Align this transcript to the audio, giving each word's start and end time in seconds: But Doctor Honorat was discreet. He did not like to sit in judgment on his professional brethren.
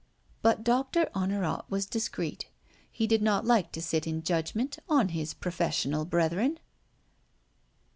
But 0.41 0.63
Doctor 0.63 1.07
Honorat 1.13 1.69
was 1.69 1.85
discreet. 1.85 2.47
He 2.91 3.05
did 3.05 3.21
not 3.21 3.45
like 3.45 3.71
to 3.73 3.81
sit 3.83 4.07
in 4.07 4.23
judgment 4.23 4.79
on 4.89 5.09
his 5.09 5.35
professional 5.35 6.05
brethren. 6.05 6.57